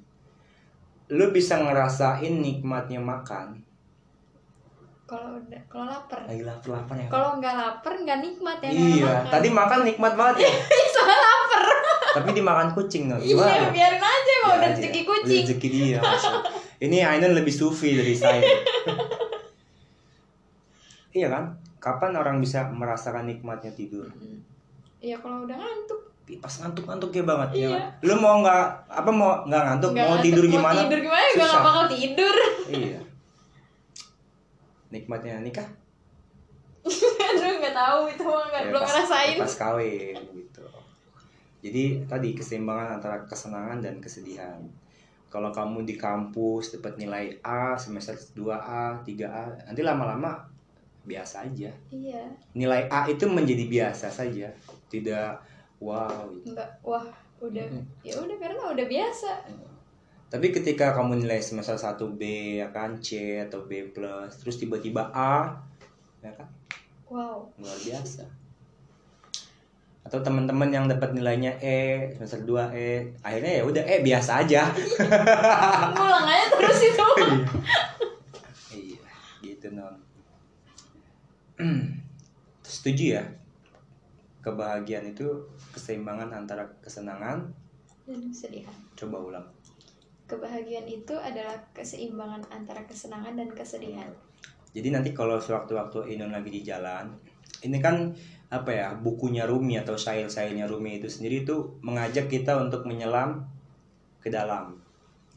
Lu 1.11 1.31
bisa 1.31 1.59
ngerasain 1.59 2.39
nikmatnya 2.39 2.99
makan. 2.99 3.59
kalau 5.05 5.35
udah 5.37 5.59
kalau 5.67 5.91
lapar 5.91 6.23
Lagi 6.23 6.39
lapar-lapar 6.41 6.95
ya. 6.97 7.09
kalau 7.11 7.35
nggak 7.37 7.51
lapar 7.51 7.99
nggak 7.99 8.19
nikmat 8.21 8.63
ya 8.63 8.71
Iya, 8.71 9.13
tadi 9.27 9.51
makan 9.51 9.83
nikmat 9.83 10.15
banget 10.15 10.47
ya. 10.47 10.51
soalnya 10.95 11.19
lapar 11.19 11.63
Tapi 12.15 12.29
dimakan 12.31 12.69
kucing 12.71 13.07
no. 13.07 13.19
iya 13.19 13.71
biarin 13.71 13.99
aja 13.99 14.33
mau 14.41 14.55
Ya 14.55 14.71
rezeki 14.71 15.03
kucing 15.03 15.43
Rezeki 15.45 15.69
dia. 15.69 15.99
maksud. 15.99 16.47
Ini 16.81 17.03
Ainun 17.05 17.35
lebih 17.35 17.51
sufi 17.51 17.93
dari 17.93 18.15
saya. 18.15 18.39
iya 21.13 21.27
kan? 21.29 21.45
Kapan 21.77 22.15
orang 22.15 22.39
bisa 22.39 22.69
merasakan 22.69 23.27
nikmatnya 23.27 23.73
tidur? 23.73 24.07
Mm. 24.13 24.39
Iya 25.01 25.17
kalau 25.17 25.43
udah 25.43 25.57
ngantuk. 25.57 26.01
Pas 26.39 26.55
ngantuk-ngantuk 26.55 27.11
ya 27.11 27.25
banget 27.25 27.49
ya 27.51 27.59
Iya. 27.59 27.71
kan? 27.75 27.83
lu 28.03 28.15
mau 28.17 28.39
nggak 28.39 28.63
apa 28.87 29.11
mau 29.11 29.43
nggak 29.43 29.63
ngantuk 29.67 29.91
Nggak 29.91 29.99
mau 30.01 30.13
ngantuk, 30.13 30.27
tidur 30.29 30.45
gimana? 30.47 30.71
mau 30.73 30.83
tidur 30.85 31.01
gimana? 31.03 31.27
Susah. 31.27 31.43
nggak 31.43 31.65
bakal 31.65 31.85
tidur. 31.89 32.37
Iya. 32.81 33.01
Nikmatnya 34.91 35.35
nikah? 35.41 35.69
Aduh 37.27 37.53
nggak 37.59 37.77
tahu 37.77 37.99
itu 38.09 38.23
mah 38.23 38.45
nggak 38.47 38.63
Ya, 38.63 38.69
belum 38.69 38.81
pas- 38.81 38.91
ngerasain. 38.91 39.37
pas 39.39 39.55
kawin 39.57 40.17
gitu. 40.33 40.65
Jadi 41.61 41.83
tadi 42.05 42.29
keseimbangan 42.33 42.89
antara 42.97 43.17
kesenangan 43.23 43.79
dan 43.79 43.99
kesedihan. 43.99 44.59
Kalau 45.27 45.51
kamu 45.51 45.83
di 45.85 45.95
kampus 45.95 46.75
dapat 46.75 46.95
nilai 46.97 47.27
A 47.41 47.75
semester 47.75 48.15
2A 48.35 48.99
3A 49.01 49.45
nanti 49.65 49.81
lama-lama 49.81 50.43
biasa 51.03 51.49
aja 51.49 51.71
iya 51.89 52.23
nilai 52.53 52.87
A 52.89 53.09
itu 53.09 53.25
menjadi 53.25 53.65
biasa 53.67 54.13
saja 54.13 54.53
tidak 54.93 55.41
wow 55.81 56.29
gitu. 56.37 56.53
nggak 56.53 56.71
wah 56.85 57.07
udah 57.41 57.65
Mm. 57.65 57.85
ya 58.05 58.15
udah 58.21 58.37
karena 58.37 58.63
udah 58.69 58.87
biasa 58.87 59.33
Tapi 60.31 60.55
ketika 60.55 60.95
kamu 60.95 61.27
nilai 61.27 61.43
semester 61.43 61.75
1 61.75 61.99
B 62.15 62.23
ya 62.63 62.71
kan 62.71 63.03
C 63.03 63.41
atau 63.43 63.67
B 63.67 63.91
plus 63.91 64.31
terus 64.39 64.63
tiba-tiba 64.63 65.11
A 65.11 65.59
ya 66.21 66.31
kan 66.31 66.47
wow 67.09 67.51
luar 67.59 67.79
biasa. 67.83 68.23
Atau 70.01 70.23
teman-teman 70.23 70.71
yang 70.71 70.87
dapat 70.87 71.13
nilainya 71.13 71.59
E 71.59 72.09
semester 72.15 72.41
2 72.43 72.71
E 72.73 72.89
akhirnya 73.21 73.53
ya 73.59 73.63
udah 73.67 73.83
E 73.83 73.97
biasa 74.01 74.31
aja. 74.43 74.71
ngulang 75.99 76.25
aja 76.25 76.47
terus 76.51 76.81
itu 76.83 77.09
iya, 78.71 79.03
gitu 79.43 79.67
non. 79.75 79.99
Setuju 82.65 83.05
ya? 83.21 83.25
Kebahagiaan 84.41 85.13
itu 85.13 85.29
keseimbangan 85.77 86.33
antara 86.33 86.65
kesenangan. 86.81 87.53
dan 88.09 88.21
kesedihan 88.27 88.75
Coba 88.99 89.23
ulang. 89.23 89.47
kebahagiaan 90.27 90.87
itu 90.87 91.15
adalah 91.15 91.59
keseimbangan 91.75 92.43
antara 92.51 92.83
kesenangan 92.87 93.35
dan 93.35 93.51
kesedihan 93.51 94.11
Jadi 94.71 94.95
nanti 94.95 95.11
kalau 95.11 95.39
sewaktu-waktu 95.43 96.15
Inun 96.15 96.31
lagi 96.31 96.51
di 96.55 96.63
jalan, 96.63 97.11
ini 97.67 97.83
kan 97.83 98.15
apa 98.51 98.71
ya 98.71 98.89
bukunya 98.95 99.47
Rumi 99.47 99.79
atau 99.79 99.99
syair-syairnya 99.99 100.71
Rumi 100.71 101.03
itu 101.03 101.11
sendiri 101.11 101.43
itu 101.47 101.79
mengajak 101.83 102.31
kita 102.31 102.59
untuk 102.59 102.87
menyelam 102.87 103.47
ke 104.23 104.31
dalam, 104.31 104.79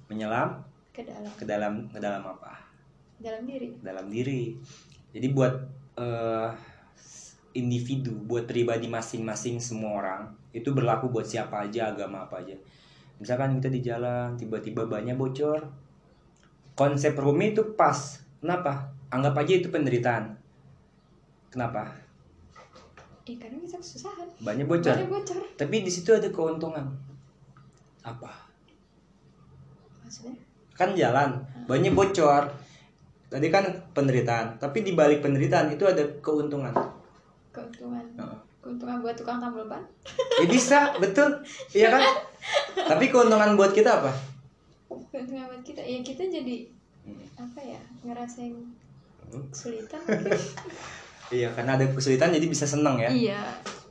menyelam 0.09 0.61
ke 0.93 1.01
dalam 1.01 1.31
ke 1.33 1.45
dalam 1.45 1.73
ke 1.89 1.97
dalam 1.97 2.21
apa? 2.25 2.53
dalam 3.17 3.41
diri 3.49 3.69
Dalam 3.81 4.05
diri. 4.13 4.53
Jadi 5.13 5.27
buat 5.33 5.53
eh, 5.97 6.49
individu, 7.53 8.13
buat 8.25 8.49
pribadi 8.49 8.89
masing-masing 8.89 9.61
semua 9.61 9.91
orang 10.01 10.23
itu 10.53 10.69
berlaku 10.69 11.09
buat 11.09 11.25
siapa 11.25 11.65
aja, 11.65 11.89
agama 11.89 12.29
apa 12.29 12.41
aja. 12.45 12.53
Misalkan 13.17 13.57
kita 13.57 13.69
di 13.73 13.81
jalan 13.81 14.37
tiba-tiba 14.37 14.85
banyak 14.85 15.17
bocor, 15.17 15.65
konsep 16.77 17.17
Rumi 17.17 17.57
itu 17.57 17.73
pas. 17.73 18.21
Kenapa? 18.37 18.93
Anggap 19.09 19.33
aja 19.41 19.53
itu 19.57 19.69
penderitaan. 19.73 20.37
Kenapa? 21.49 21.89
eh 23.23 23.39
karena 23.39 23.55
kita 23.63 23.79
kesusahan 23.79 24.27
Banyak 24.43 24.67
bocor. 24.67 24.99
Banyak 24.99 25.07
bocor 25.07 25.39
Tapi 25.55 25.75
di 25.79 25.91
situ 25.93 26.11
ada 26.11 26.27
keuntungan. 26.27 26.85
Apa? 28.03 28.51
maksudnya 30.03 30.35
Kan 30.75 30.91
jalan, 30.97 31.39
banyak 31.69 31.95
bocor. 31.95 32.51
Tadi 33.33 33.49
kan 33.49 33.65
penderitaan, 33.91 34.61
tapi 34.61 34.85
di 34.85 34.93
balik 34.93 35.19
penderitaan 35.19 35.67
itu 35.67 35.81
ada 35.83 36.05
keuntungan. 36.21 36.69
keuntungan 37.49 38.05
Heeh. 38.13 38.37
keuntungan 38.59 38.97
buat 38.99 39.13
tukang 39.13 39.37
tambal 39.37 39.65
ban 39.65 39.81
Ya 40.35 40.45
bisa, 40.47 40.93
betul. 40.95 41.41
Iya 41.71 41.89
kan? 41.89 42.01
Tapi 42.87 43.09
keuntungan 43.09 43.53
buat 43.53 43.69
kita 43.71 43.99
apa? 43.99 44.13
keuntungan 45.09 45.45
buat 45.47 45.61
kita 45.61 45.81
ya 45.81 45.99
kita 45.99 46.23
jadi 46.23 46.69
apa 47.35 47.59
ya 47.59 47.81
ngerasain 48.03 48.53
Hmm. 49.23 49.49
kesulitan 49.49 49.97
Iya, 51.33 51.49
karena 51.51 51.73
ada 51.73 51.85
kesulitan 51.87 52.29
jadi 52.29 52.45
bisa 52.45 52.65
seneng 52.65 52.97
ya. 52.97 53.09
iya 53.09 53.41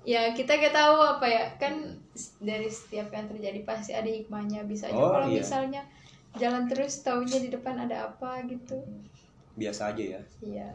ya 0.00 0.30
kita 0.30 0.54
gak 0.54 0.70
tahu 0.72 0.94
apa 0.98 1.24
ya 1.24 1.42
kan 1.56 1.82
dari 2.38 2.66
setiap 2.66 3.10
yang 3.10 3.26
terjadi 3.26 3.62
pasti 3.62 3.90
ada 3.90 4.06
hikmahnya 4.06 4.62
bisa 4.64 4.86
aja 4.86 4.94
Oh, 4.94 5.10
kalau 5.10 5.26
iya. 5.26 5.38
misalnya 5.38 5.82
jalan 6.32 6.66
terus 6.66 7.02
taunya 7.02 7.38
di 7.38 7.48
depan 7.48 7.74
ada 7.76 8.06
apa 8.08 8.42
gitu 8.44 8.78
Biasa 9.54 9.92
aja 9.92 10.04
ya. 10.16 10.20
iya 10.40 10.68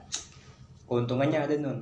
Keuntungannya 0.83 1.39
ada 1.39 1.55
nun. 1.57 1.79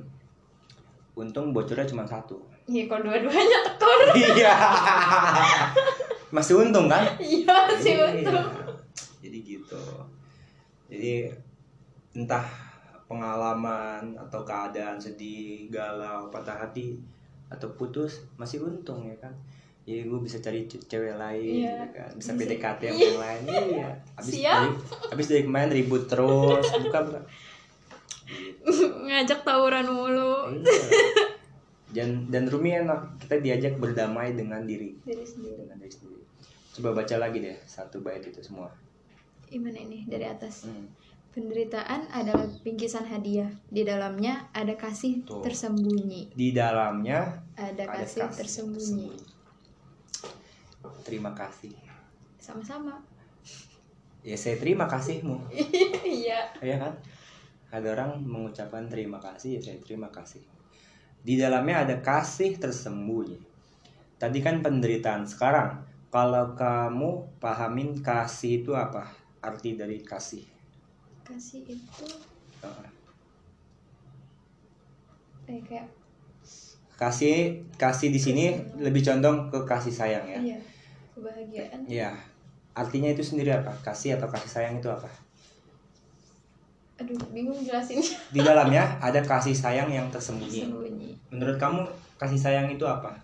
Untung 1.14 1.50
bocornya 1.50 1.86
cuma 1.86 2.04
satu. 2.04 2.36
iya 2.66 2.84
kalau 2.84 3.06
dua-duanya 3.06 3.58
tekor 3.62 3.98
Iya. 4.36 4.54
Masih 6.28 6.58
untung 6.58 6.90
kan? 6.90 7.06
iya 7.16 7.56
sih 7.74 7.94
Iya. 7.94 8.10
untung 8.10 8.46
Jadi 9.22 9.38
gitu. 9.42 9.78
Jadi 10.86 11.30
entah 12.12 12.42
pengalaman 13.06 14.18
atau 14.18 14.42
keadaan 14.42 14.98
sedih, 14.98 15.70
galau, 15.70 16.26
patah 16.28 16.58
hati 16.58 16.98
atau 17.46 17.70
putus 17.74 18.26
masih 18.34 18.60
untung 18.60 19.06
ya 19.06 19.14
kan. 19.16 19.30
Ya 19.86 20.02
gue 20.02 20.18
bisa 20.18 20.36
cari 20.38 20.66
ce- 20.66 20.82
cewek 20.82 21.14
lain 21.14 21.62
Iya. 21.62 21.70
gitu 21.70 21.86
kan. 21.94 22.10
Bisa 22.12 22.30
Bisa. 22.30 22.40
PDKT 22.42 22.80
yang 22.84 22.92
Iya. 22.92 23.06
yang 23.06 23.20
lain. 23.20 23.42
Iya. 23.46 23.88
Habis 24.12 24.32
Siap. 24.34 24.50
dari 24.52 24.68
habis 25.08 25.26
dari 25.26 25.42
kemarin 25.42 25.70
ribut 25.72 26.04
terus, 26.04 26.66
bukan 26.76 27.02
bukan. 27.06 27.22
Ngajak 29.06 29.40
tawuran 29.40 29.86
mulu 29.86 30.50
Iya. 30.50 30.82
dan 31.94 32.26
dan 32.26 32.44
Rumi 32.44 32.74
enak 32.76 33.16
kita 33.16 33.38
diajak 33.38 33.78
berdamai 33.78 34.34
dengan 34.34 34.60
diri 34.60 34.98
diri 35.00 35.22
sendiri 35.22 35.54
dengan 35.56 35.78
diri 35.78 35.88
sendiri 35.88 36.22
coba 36.74 36.90
baca 36.92 37.16
lagi 37.16 37.38
deh 37.38 37.56
satu 37.64 38.02
bait 38.02 38.20
itu 38.20 38.42
semua 38.42 38.68
gimana 39.46 39.78
ini 39.78 40.02
dari 40.04 40.26
atas 40.26 40.66
Hmm. 40.66 40.90
penderitaan 41.30 42.10
adalah 42.10 42.44
bingkisan 42.60 43.06
hadiah 43.06 43.48
di 43.64 43.80
dalamnya 43.80 44.50
ada 44.50 44.74
kasih 44.74 45.22
Tuh. 45.22 45.40
tersembunyi 45.40 46.34
di 46.34 46.50
dalamnya 46.50 47.38
ada 47.54 47.70
ada 47.78 47.84
kasih, 47.96 48.28
tersembunyi 48.34 49.14
terima 51.06 51.30
kasih. 51.30 51.70
Sama-sama. 52.42 52.98
Ya 54.26 54.34
saya 54.34 54.58
terima 54.58 54.90
kasihmu. 54.90 55.38
Iya. 56.02 56.50
Ya 56.58 56.76
kan? 56.82 56.98
Ada 57.70 57.94
orang 57.94 58.26
mengucapkan 58.26 58.90
terima 58.90 59.22
kasih 59.22 59.58
ya 59.58 59.60
saya 59.62 59.78
terima 59.78 60.10
kasih. 60.10 60.42
Di 61.22 61.38
dalamnya 61.38 61.86
ada 61.86 61.96
kasih 62.02 62.58
tersembunyi. 62.58 63.38
Tadi 64.18 64.38
kan 64.42 64.66
penderitaan 64.66 65.30
sekarang. 65.30 65.86
Kalau 66.10 66.58
kamu 66.58 67.38
pahamin 67.38 68.02
kasih 68.02 68.66
itu 68.66 68.74
apa? 68.74 69.06
Arti 69.38 69.78
dari 69.78 70.02
kasih. 70.02 70.42
Kasih 71.22 71.62
itu 71.70 72.06
eh 75.46 75.62
kayak 75.62 75.86
kasih 76.98 77.62
kasih 77.78 78.10
di 78.10 78.18
sini 78.18 78.50
lebih 78.82 78.98
condong 79.06 79.46
ke 79.46 79.62
kasih 79.62 79.94
sayang 79.94 80.26
ya. 80.26 80.40
Iya 80.42 80.58
kebahagiaan. 81.16 81.88
Ya 81.88 82.12
artinya 82.76 83.08
itu 83.08 83.24
sendiri 83.24 83.56
apa? 83.56 83.72
Kasih 83.80 84.20
atau 84.20 84.28
kasih 84.28 84.50
sayang 84.52 84.74
itu 84.76 84.88
apa? 84.92 85.08
Aduh 87.00 87.16
bingung 87.32 87.56
jelasinnya 87.64 88.04
di 88.36 88.40
dalamnya 88.44 89.00
ada 89.00 89.24
kasih 89.24 89.56
sayang 89.56 89.88
yang 89.88 90.06
tersembunyi. 90.12 90.68
Sembunyi 90.68 91.10
menurut 91.32 91.56
kamu 91.56 91.80
kasih 92.20 92.38
sayang 92.38 92.68
itu 92.70 92.84
apa? 92.84 93.16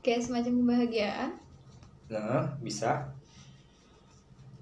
Kayak 0.00 0.26
semacam 0.26 0.52
kebahagiaan. 0.64 1.30
Nah, 2.10 2.42
bisa. 2.58 3.04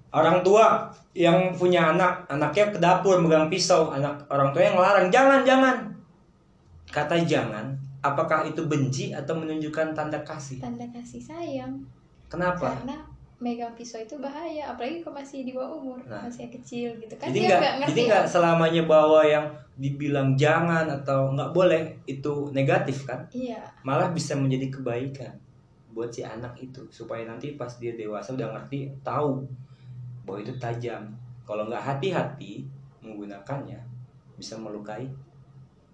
Orang 0.09 0.41
tua 0.41 0.89
yang 1.13 1.53
punya 1.53 1.93
anak, 1.93 2.25
anaknya 2.29 2.73
ke 2.73 2.77
dapur 2.81 3.21
megang 3.21 3.49
pisau, 3.49 3.93
anak 3.93 4.25
orang 4.29 4.49
tua 4.53 4.61
yang 4.65 4.75
ngelarang, 4.77 5.07
jangan, 5.13 5.41
jangan. 5.45 5.77
Kata 6.89 7.21
jangan, 7.25 7.69
apakah 8.01 8.45
itu 8.49 8.65
benci 8.65 9.13
atau 9.13 9.37
menunjukkan 9.37 9.93
tanda 9.93 10.17
kasih? 10.25 10.57
tanda 10.57 10.85
kasih 10.89 11.21
sayang 11.21 11.85
Kenapa? 12.29 12.71
karena 12.71 12.97
megang 13.39 13.71
pisau 13.71 13.97
itu 13.97 14.19
bahaya 14.19 14.67
apalagi 14.67 14.99
kalau 14.99 15.15
masih 15.15 15.47
di 15.47 15.51
bawah 15.51 15.71
umur 15.73 15.97
Nah. 16.03 16.21
masih 16.21 16.45
kecil 16.49 16.91
gitu 16.95 17.15
kan 17.15 17.27
Jadi 17.27 17.47
nggak, 17.47 17.73
ngerti 17.79 17.89
jadi 17.89 18.01
nggak 18.05 18.25
selamanya 18.27 18.83
bahwa 18.83 19.21
yang 19.23 19.45
dibilang 19.73 20.35
jangan 20.35 20.83
atau 20.85 21.31
nggak 21.33 21.49
boleh 21.49 21.79
itu 22.05 22.51
negatif 22.51 23.07
kan? 23.07 23.23
iya 23.31 23.63
Malah 23.81 24.11
bisa 24.11 24.35
menjadi 24.35 24.67
kebaikan 24.69 25.33
buat 25.89 26.11
si 26.11 26.21
anak 26.21 26.53
itu 26.55 26.83
supaya 26.89 27.23
nanti 27.23 27.55
pas 27.55 27.71
dia 27.73 27.91
dewasa 27.91 28.31
udah 28.31 28.53
ngerti 28.53 28.91
tahu 29.01 29.41
bahwa 30.21 30.37
itu 30.37 30.53
tajam. 30.59 31.01
Kalau 31.41 31.65
nggak 31.65 31.81
hati-hati 31.81 32.67
menggunakannya 32.99 33.79
bisa 34.35 34.53
melukai 34.53 35.07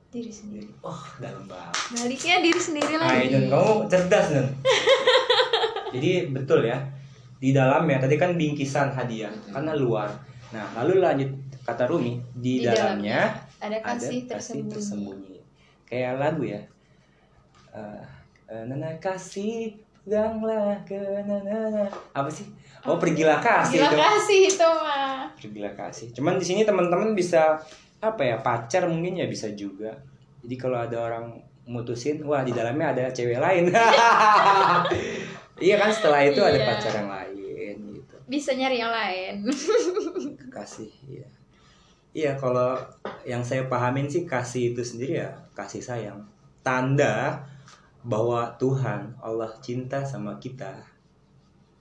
diri 0.09 0.27
sendiri 0.29 0.67
Wah, 0.79 0.99
dalam 1.17 1.45
banget. 1.45 1.75
baliknya 1.93 2.41
diri 2.41 2.57
sendiri 2.57 2.93
Nah, 2.95 3.07
lagi 3.07 3.31
Nun, 3.31 3.47
kamu 3.47 3.73
cerdas, 3.85 4.27
Nun. 4.31 4.47
Jadi 5.97 6.11
betul 6.31 6.61
ya. 6.63 6.77
Di 7.35 7.51
dalamnya 7.51 7.97
tadi 7.99 8.15
kan 8.15 8.35
bingkisan 8.35 8.91
hadiah 8.91 9.31
karena 9.51 9.75
luar. 9.75 10.07
Nah, 10.51 10.65
lalu 10.81 11.03
lanjut 11.03 11.29
kata 11.65 11.83
Rumi, 11.85 12.21
di, 12.31 12.61
Di 12.61 12.69
dalamnya, 12.69 13.33
ada 13.59 13.75
ada 13.75 13.77
kasih, 13.81 14.23
kasih 14.23 14.29
tersembunyi. 14.29 14.71
tersembunyi. 14.71 15.35
Kayak 15.85 16.13
lagu 16.21 16.43
ya. 16.45 16.61
Eh, 17.75 18.63
nana 18.63 18.93
kasih 19.01 19.73
ganglah 20.05 20.77
ke 20.85 20.95
nana 21.25 21.89
apa 22.13 22.29
sih? 22.29 22.45
Oh, 22.85 23.01
pergilah 23.01 23.41
kasih 23.41 23.81
Gila 23.81 23.89
itu. 23.89 23.97
kasih 23.97 24.39
itu 24.45 24.67
mah 24.69 25.25
Pergilah 25.33 25.73
kasih. 25.73 26.07
Cuman 26.13 26.37
di 26.37 26.45
sini 26.45 26.61
teman-teman 26.61 27.17
bisa 27.17 27.57
apa 27.97 28.21
ya 28.21 28.37
pacar 28.37 28.85
mungkin 28.85 29.17
ya 29.17 29.25
bisa 29.25 29.49
juga. 29.51 29.91
Jadi 30.45 30.55
kalau 30.55 30.77
ada 30.77 31.01
orang 31.01 31.33
mutusin, 31.65 32.21
wah 32.21 32.45
di 32.45 32.53
dalamnya 32.53 32.93
ada 32.93 33.03
cewek 33.09 33.41
lain. 33.41 33.73
iya 35.57 35.75
kan 35.75 35.89
setelah 35.89 36.21
itu 36.21 36.39
ada 36.39 36.55
Iya. 36.55 36.67
pacar 36.67 36.93
yang 36.95 37.09
lain 37.09 37.75
gitu. 37.95 38.15
bisa 38.27 38.51
nyari 38.53 38.77
yang 38.77 38.91
lain 38.91 39.35
Kasih, 40.55 40.87
iya. 41.05 41.27
Iya 42.15 42.31
kalau 42.39 42.79
yang 43.27 43.43
saya 43.43 43.67
pahamin 43.67 44.07
sih 44.07 44.23
kasih 44.23 44.71
itu 44.71 44.79
sendiri 44.79 45.19
ya 45.19 45.35
kasih 45.51 45.83
sayang. 45.83 46.23
Tanda 46.63 47.43
bahwa 48.01 48.47
Tuhan 48.55 49.11
Allah 49.19 49.51
cinta 49.59 49.99
sama 49.99 50.39
kita 50.39 50.79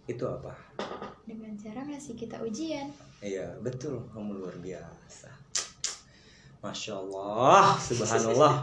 itu 0.05 0.27
apa? 0.27 0.51
dengan 1.23 1.55
cara 1.55 1.81
ngasih 1.87 2.19
kita 2.19 2.37
ujian 2.43 2.91
Iya 3.23 3.57
betul 3.63 4.03
kamu 4.13 4.43
luar 4.43 4.59
biasa 4.59 5.31
Masya 6.61 6.93
Allah 6.99 7.79
Subhanallah 7.79 8.55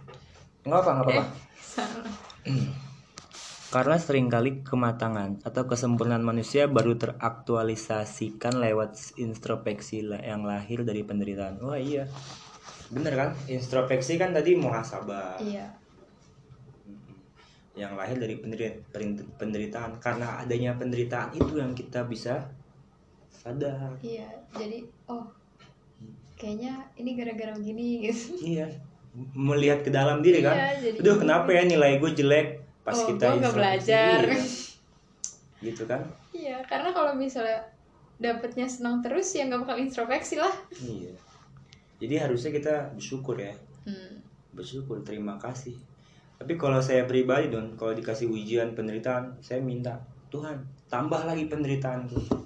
Nggak 0.66 0.80
apa 0.82 0.90
nggak 0.90 1.06
apa 1.08 1.24
Karena 3.66 3.98
sering 3.98 4.30
kali 4.30 4.62
kematangan 4.62 5.42
atau 5.42 5.66
kesempurnaan 5.66 6.22
manusia 6.22 6.70
baru 6.70 6.94
teraktualisasikan 6.94 8.62
lewat 8.62 9.18
introspeksi 9.18 10.06
yang 10.06 10.46
lahir 10.46 10.86
dari 10.86 11.02
penderitaan. 11.02 11.58
Wah 11.60 11.74
iya, 11.76 12.06
bener 12.94 13.12
kan? 13.18 13.30
Introspeksi 13.50 14.16
kan 14.16 14.30
tadi 14.30 14.54
muhasabah. 14.54 15.42
iya. 15.42 15.66
Yang 17.76 17.92
lahir 17.98 18.16
dari 18.22 18.34
penderitaan. 19.36 19.98
Karena 20.00 20.40
adanya 20.40 20.78
penderitaan 20.78 21.34
itu 21.36 21.60
yang 21.60 21.74
kita 21.74 22.06
bisa 22.06 22.48
sadar. 23.28 23.94
Iya 24.00 24.26
jadi 24.56 24.78
oh 25.06 25.24
kayaknya 26.36 26.88
ini 26.96 27.10
gara-gara 27.16 27.52
begini 27.56 27.84
gitu. 28.08 28.36
Iya. 28.42 28.66
Melihat 29.32 29.80
ke 29.80 29.88
dalam 29.88 30.20
diri 30.20 30.44
kan? 30.44 30.56
Iya, 30.56 30.92
jadi- 30.92 31.00
aduh 31.00 31.16
kenapa 31.16 31.48
ya 31.52 31.62
nilai 31.64 31.96
gue 31.96 32.12
jelek 32.12 32.65
pas 32.86 32.94
Oh, 32.94 33.06
kita 33.10 33.24
nggak 33.26 33.36
introspeksi?" 33.42 33.58
belajar. 33.58 34.20
Iya. 34.30 34.44
gitu 35.72 35.82
kan 35.88 36.02
iya 36.36 36.60
karena 36.68 36.92
kalau 36.92 37.16
misalnya 37.16 37.58
dapetnya 38.20 38.68
senang 38.68 39.00
terus 39.00 39.34
ya 39.34 39.48
nggak 39.48 39.66
bakal 39.66 39.76
introspeksi 39.80 40.36
lah 40.38 40.52
iya 40.78 41.12
jadi 41.96 42.28
harusnya 42.28 42.52
kita 42.52 42.92
bersyukur 42.92 43.40
ya 43.40 43.56
hmm. 43.88 44.20
bersyukur 44.52 45.00
terima 45.00 45.40
kasih 45.40 45.74
tapi 46.36 46.60
kalau 46.60 46.78
saya 46.84 47.08
pribadi 47.08 47.48
don 47.48 47.72
kalau 47.80 47.96
dikasih 47.96 48.28
ujian 48.28 48.76
penderitaan 48.76 49.40
saya 49.40 49.64
minta 49.64 49.96
Tuhan 50.28 50.60
tambah 50.92 51.24
lagi 51.24 51.48
penderitaanku 51.48 52.45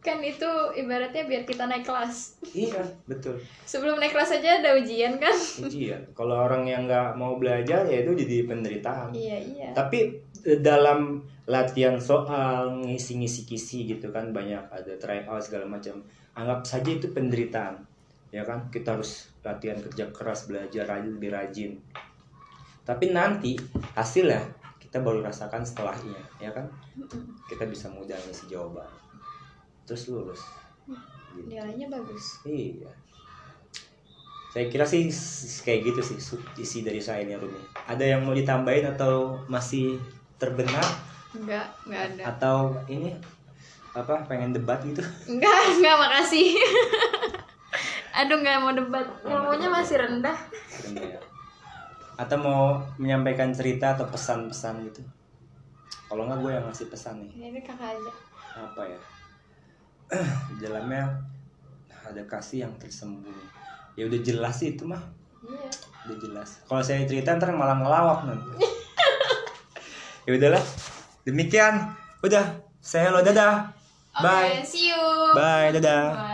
kan 0.00 0.16
itu 0.24 0.48
ibaratnya 0.80 1.28
biar 1.28 1.44
kita 1.44 1.68
naik 1.68 1.84
kelas. 1.84 2.40
Iya 2.56 2.80
betul. 3.04 3.36
Sebelum 3.68 4.00
naik 4.00 4.16
kelas 4.16 4.40
aja 4.40 4.64
ada 4.64 4.72
ujian 4.72 5.20
kan? 5.20 5.36
Ujian 5.60 6.00
kalau 6.16 6.40
orang 6.40 6.64
yang 6.64 6.88
nggak 6.88 7.20
mau 7.20 7.36
belajar 7.36 7.84
ya 7.84 8.00
itu 8.00 8.16
jadi 8.16 8.48
penderitaan. 8.48 9.12
Iya 9.12 9.36
iya. 9.36 9.68
Tapi 9.76 10.16
eh, 10.48 10.58
dalam 10.64 11.20
latihan 11.44 12.00
soal 12.00 12.80
ngisi-ngisi 12.80 13.44
kisi 13.44 13.84
gitu 13.84 14.08
kan 14.08 14.32
banyak 14.32 14.72
ada 14.72 14.96
try 14.96 15.20
out 15.28 15.44
segala 15.44 15.68
macam 15.68 16.00
anggap 16.32 16.64
saja 16.64 16.90
itu 16.96 17.12
penderitaan 17.12 17.84
ya 18.32 18.40
kan? 18.48 18.72
Kita 18.72 18.96
harus 18.96 19.28
latihan 19.44 19.76
kerja 19.84 20.08
keras 20.16 20.48
belajar 20.48 20.88
rajin 20.88 21.12
lebih 21.12 21.30
rajin. 21.36 21.72
Tapi 22.88 23.12
nanti 23.12 23.60
hasilnya 23.92 24.48
kita 24.80 25.04
baru 25.04 25.20
rasakan 25.20 25.60
setelahnya 25.60 26.24
ya 26.40 26.48
kan? 26.56 26.72
Kita 27.52 27.68
bisa 27.68 27.92
mudah 27.92 28.16
ngisi 28.16 28.48
jawaban 28.48 28.88
terus 29.90 30.06
lulus 30.06 30.38
gitu. 31.34 31.50
nilainya 31.50 31.90
bagus 31.90 32.38
Iya. 32.46 32.86
Saya 34.50 34.66
kira 34.66 34.82
sih 34.82 35.06
kayak 35.62 35.94
gitu 35.94 36.00
sih 36.02 36.18
isi 36.58 36.82
dari 36.82 36.98
saya 36.98 37.22
ini 37.22 37.38
Rumi. 37.38 37.58
Ada 37.86 38.02
yang 38.02 38.26
mau 38.26 38.34
ditambahin 38.34 38.82
atau 38.94 39.38
masih 39.46 39.98
terbenar 40.38 40.82
enggak 41.30 41.70
enggak 41.86 42.02
ada 42.10 42.22
atau 42.34 42.56
ini 42.86 43.14
apa 43.94 44.26
pengen 44.26 44.50
debat 44.50 44.82
gitu? 44.82 45.02
enggak 45.30 45.54
enggak 45.74 45.96
makasih 45.98 46.54
aduh 48.18 48.42
nggak 48.42 48.58
mau 48.58 48.74
debat 48.74 49.06
ilmunya 49.22 49.70
masih 49.70 50.02
rendah 50.02 50.34
Rendah 50.82 51.06
ya. 51.14 51.20
Atau 52.18 52.42
mau 52.42 52.82
menyampaikan 52.98 53.54
cerita 53.54 53.94
atau 53.94 54.10
pesan-pesan 54.10 54.82
gitu? 54.90 55.02
Kalau 56.10 56.26
nggak 56.26 56.42
gue 56.42 56.50
yang 56.50 56.66
ngasih 56.66 56.90
pesan 56.90 57.22
nih. 57.22 57.54
ini 57.54 57.60
kakak 57.62 57.94
aja 57.94 58.12
Apa 58.66 58.82
ya? 58.82 58.98
Di 60.50 60.56
dalamnya 60.58 61.22
ada 62.02 62.22
kasih 62.26 62.66
yang 62.66 62.74
tersembunyi. 62.82 63.46
Ya 63.94 64.10
udah 64.10 64.20
jelas 64.22 64.58
sih 64.58 64.74
itu 64.74 64.86
mah. 64.86 65.00
iya. 65.46 65.70
Udah 66.08 66.16
jelas. 66.18 66.48
Kalau 66.66 66.82
saya 66.82 67.06
cerita 67.06 67.36
ntar 67.38 67.54
malah 67.54 67.78
ngelawak 67.78 68.26
non 68.26 68.40
ya 70.26 70.30
udahlah. 70.34 70.64
Demikian. 71.22 71.94
Udah. 72.24 72.64
Saya 72.80 73.12
lo 73.12 73.20
dadah. 73.22 73.70
Bye. 74.18 74.58
Oke, 74.60 74.66
see 74.66 74.90
you. 74.90 75.02
Bye 75.36 75.70
dadah. 75.76 76.02
Bye. 76.16 76.29